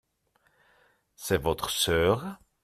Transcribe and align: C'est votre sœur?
C'est 1.15 1.37
votre 1.39 1.69
sœur? 1.69 2.39